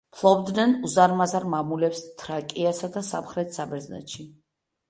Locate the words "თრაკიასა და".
2.23-3.07